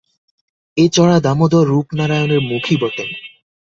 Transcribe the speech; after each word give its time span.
এ 0.77 0.85
চড়া 0.93 1.17
দামোদর-রূপনারায়ণের 1.19 2.41
মুখই 2.41 2.75
বটেন। 2.81 3.09